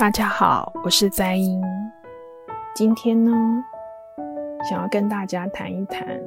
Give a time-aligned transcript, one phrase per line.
[0.00, 1.62] 大家好，我是哉音。
[2.74, 3.30] 今天呢，
[4.66, 6.18] 想要跟大家谈一谈，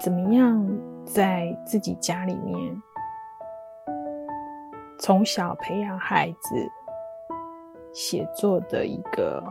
[0.00, 0.66] 怎么样
[1.04, 2.82] 在自己家里面
[4.98, 6.56] 从小培养孩子
[7.92, 9.44] 写作的一个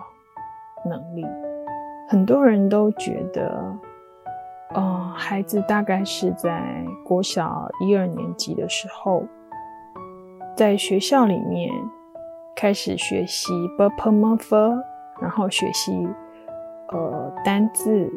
[0.84, 1.24] 能力。
[2.10, 3.78] 很多人都觉得，
[4.74, 9.24] 呃，孩子大概是在国小一二年级的时候，
[10.58, 11.72] 在学校里面
[12.56, 14.56] 开始学习 b p m f，
[15.22, 15.92] 然后学习
[16.90, 18.10] 呃单字，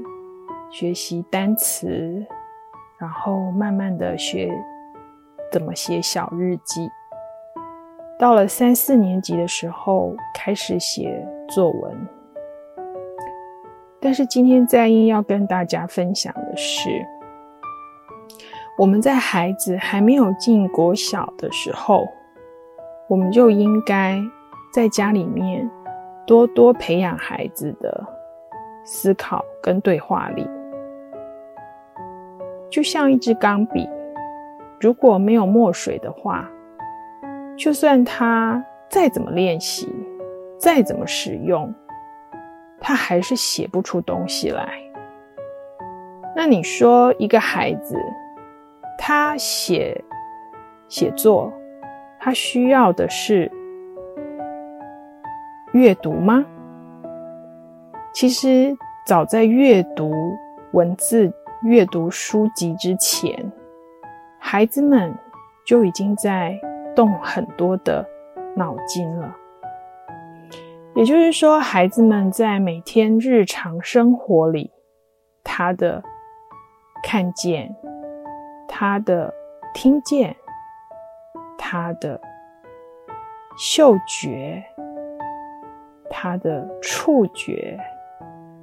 [0.70, 2.24] 学习单词，
[2.98, 4.52] 然后慢慢的学
[5.50, 6.88] 怎么写小日记。
[8.18, 12.08] 到了三四年级的时候，开始写作文。
[14.00, 16.88] 但是今天在英要跟大家分享的是，
[18.78, 22.06] 我们在孩子还没有进国小的时候，
[23.08, 24.18] 我们就应该
[24.76, 25.66] 在家里面
[26.26, 28.06] 多多培养孩子的
[28.84, 30.46] 思考跟对话力。
[32.68, 33.88] 就像一支钢笔，
[34.78, 36.46] 如果没有墨水的话，
[37.56, 39.88] 就算他再怎么练习，
[40.58, 41.74] 再怎么使用。
[42.78, 44.78] 他还是写不出东西来。
[46.36, 47.96] 那你说，一个孩子，
[48.98, 50.04] 他写
[50.86, 51.50] 写作，
[52.20, 53.50] 他需要的是
[55.76, 56.42] 阅读吗？
[58.14, 58.74] 其实，
[59.06, 60.10] 早在阅读
[60.72, 61.30] 文字、
[61.64, 63.52] 阅读书籍之前，
[64.38, 65.14] 孩子们
[65.66, 66.58] 就已经在
[66.94, 68.02] 动很多的
[68.56, 69.36] 脑筋了。
[70.94, 74.72] 也就是说，孩子们在每天日常生活里，
[75.44, 76.02] 他的
[77.02, 77.76] 看见、
[78.66, 79.30] 他的
[79.74, 80.34] 听见、
[81.58, 82.18] 他的
[83.58, 84.64] 嗅觉、
[86.18, 87.78] 他的触觉，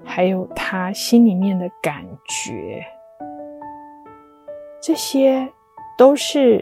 [0.04, 2.84] 还有他心里面的感觉，
[4.82, 5.48] 这些
[5.96, 6.60] 都是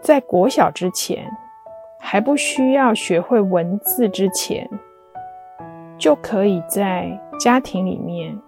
[0.00, 1.28] 在国小之前。
[2.00, 4.70] 还不需要学会文字之前，
[5.98, 7.10] 就可以在
[7.40, 8.40] 家庭里面，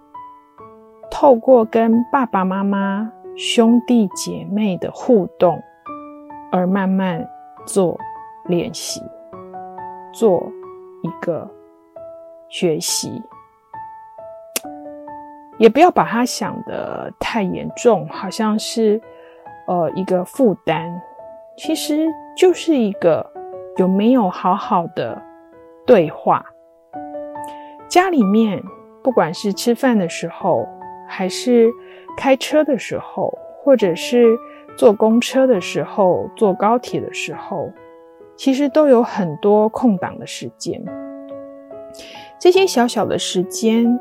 [1.10, 5.60] 透过跟爸爸妈妈、兄弟姐妹的互动，
[6.52, 7.28] 而慢慢
[7.66, 7.98] 做
[8.46, 9.02] 练习，
[10.14, 10.40] 做
[11.02, 11.48] 一个
[12.48, 13.22] 学习。
[15.58, 19.00] 也不要把它想得太严重，好像是
[19.66, 20.90] 呃一个负担，
[21.56, 22.06] 其实
[22.36, 23.30] 就是一个。
[23.76, 25.22] 有没有好好的
[25.86, 26.44] 对话？
[27.88, 28.62] 家里面
[29.02, 30.66] 不管是吃饭的时候，
[31.08, 31.70] 还是
[32.16, 33.32] 开车的时候，
[33.62, 34.36] 或者是
[34.76, 37.72] 坐公车的时候、坐高铁的时候，
[38.40, 40.82] 其实都有很多空档的时间。
[42.38, 44.00] 这些小小的时间，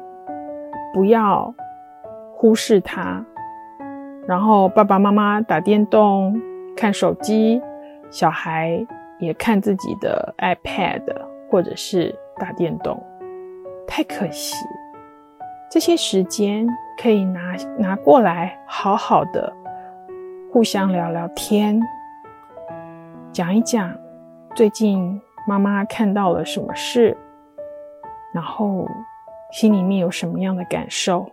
[0.93, 1.53] 不要
[2.31, 3.25] 忽视它。
[4.25, 6.39] 然后爸爸妈妈打电动、
[6.73, 7.61] 看手机，
[8.09, 8.87] 小孩。
[9.19, 11.01] 也看自己的 iPad
[11.51, 12.97] 或者是打电动，
[13.85, 14.55] 太可惜。
[15.69, 16.65] 这些时间
[16.97, 19.51] 可以拿拿过来，好好的
[20.53, 21.81] 互相聊聊天，
[23.33, 23.93] 讲一讲
[24.55, 27.15] 最近妈妈看到了什么事，
[28.33, 28.85] 然后
[29.51, 31.25] 心里面有什么样的感受，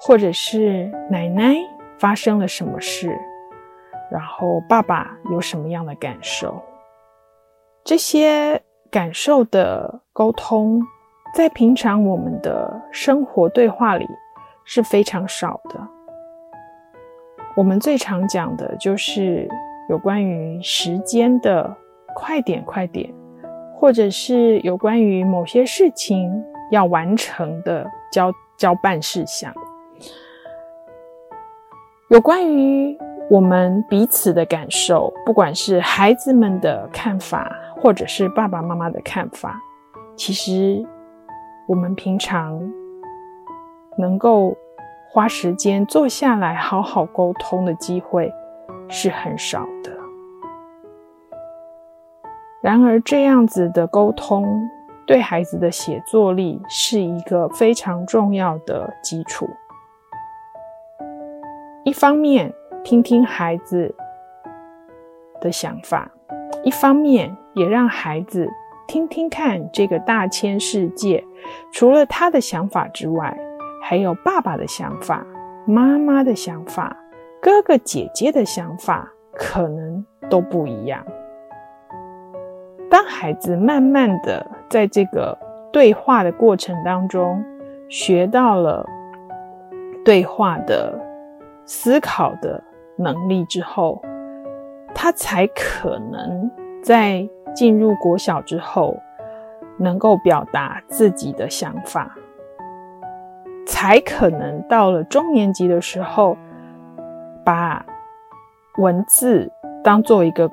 [0.00, 1.54] 或者是奶奶
[1.98, 3.18] 发生了什么事，
[4.10, 6.60] 然后爸爸有什么样的感受。
[7.84, 8.60] 这些
[8.90, 10.80] 感受的沟通，
[11.34, 14.08] 在平常我们的生活对话里
[14.64, 15.88] 是非常少的。
[17.56, 19.46] 我们最常讲的就是
[19.90, 21.76] 有关于时间的
[22.14, 23.12] 快点快点，
[23.74, 26.30] 或者是有关于某些事情
[26.70, 29.52] 要完成的交交办事项，
[32.08, 32.96] 有关于
[33.30, 37.50] 我们彼此的感受，不管是孩子们的看法。
[37.82, 39.60] 或者是爸爸妈妈的看法，
[40.14, 40.86] 其实
[41.66, 42.62] 我们平常
[43.98, 44.56] 能够
[45.10, 48.32] 花时间坐下来好好沟通的机会
[48.88, 50.01] 是很少的。
[52.62, 54.46] 然而，这样子的沟通
[55.04, 59.48] 对孩子的写作力是一个非常重要的基础。
[61.84, 62.54] 一方面，
[62.84, 63.92] 听听孩子
[65.40, 66.08] 的想法。
[66.62, 68.48] 一方面也让孩子
[68.86, 71.24] 听听看这个大千世界，
[71.72, 73.36] 除了他的想法之外，
[73.82, 75.26] 还有爸爸的想法、
[75.66, 76.96] 妈妈的想法、
[77.40, 81.04] 哥哥姐姐的想法，可能都不一样。
[82.92, 85.38] 当孩子慢慢的在这个
[85.72, 87.42] 对话的过程当中，
[87.88, 88.86] 学到了
[90.04, 90.92] 对话的
[91.64, 92.62] 思考的
[92.98, 94.02] 能力之后，
[94.94, 96.50] 他才可能
[96.82, 98.94] 在进入国小之后，
[99.78, 102.14] 能够表达自己的想法，
[103.66, 106.36] 才可能到了中年级的时候，
[107.42, 107.86] 把
[108.76, 109.50] 文字
[109.82, 110.50] 当做一个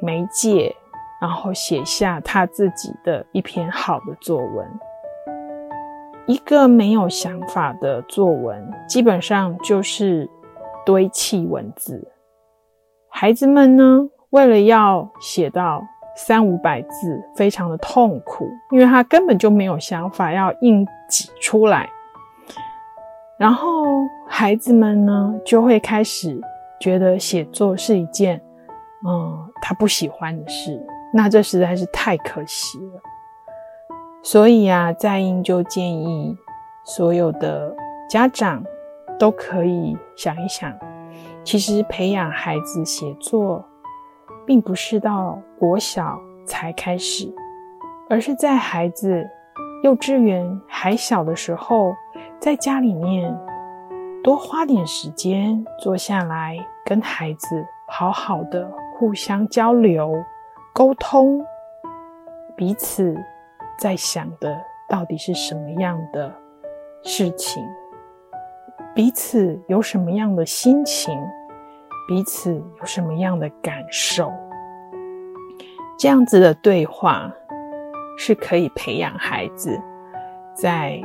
[0.00, 0.74] 媒介，
[1.22, 4.66] 然后写下他自己的一篇好的作文。
[6.26, 10.28] 一个没有想法的作文，基本上就是
[10.84, 12.12] 堆砌文字。
[13.08, 15.80] 孩子们呢，为了要写到
[16.16, 21.88] 三五百字，非常的痛苦，因为他根本就没有想法要硬挤出来。
[23.38, 23.84] 然后
[24.26, 26.40] 孩子们呢，就会开始
[26.80, 28.40] 觉得写作是一件，
[29.06, 30.84] 嗯，他不喜欢的事。
[31.12, 33.00] 那这实在是太可惜了。
[34.22, 36.36] 所以啊，在英就建议
[36.84, 37.74] 所有的
[38.08, 38.64] 家长
[39.18, 40.72] 都可以想一想，
[41.44, 43.64] 其实培养孩子写作，
[44.46, 47.32] 并不是到国小才开始，
[48.08, 49.28] 而是在孩子
[49.82, 51.92] 幼稚园还小的时候，
[52.38, 53.36] 在家里面
[54.22, 60.14] 多花点时间坐下来，跟孩子好好的互相交流、
[60.72, 61.44] 沟通，
[62.56, 63.16] 彼此。
[63.78, 64.56] 在想的
[64.88, 66.32] 到底是什么样的
[67.02, 67.60] 事情？
[68.94, 71.18] 彼此有什么样的心情？
[72.06, 74.30] 彼此有什么样的感受？
[75.98, 77.32] 这样子的对话
[78.16, 79.76] 是可以培养孩子
[80.54, 81.02] 在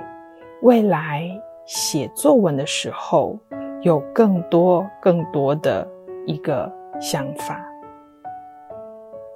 [0.62, 1.28] 未来
[1.66, 3.40] 写作文的时候
[3.82, 5.88] 有更多更多的
[6.28, 7.67] 一个想法。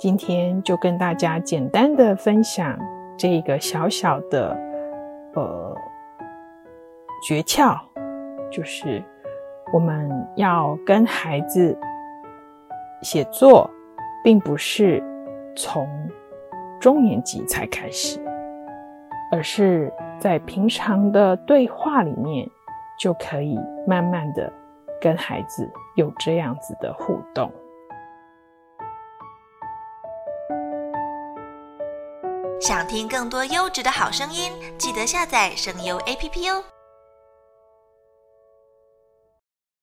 [0.02, 2.76] 今天就跟大家简单的分享。
[3.16, 4.58] 这个小小的
[5.36, 5.76] 呃
[7.24, 7.80] 诀窍，
[8.50, 9.04] 就是
[9.72, 11.78] 我们要跟孩子
[13.04, 13.70] 写作，
[14.24, 15.04] 并不是
[15.56, 15.88] 从
[16.80, 18.20] 中年级才开始，
[19.32, 22.50] 而是在平常的对话里面
[23.00, 23.56] 就可以
[23.86, 24.52] 慢慢的
[25.00, 27.52] 跟孩子有这样子的互动。
[32.72, 36.64] 想听更多优质的好声音，记得下载声优 APP 哦。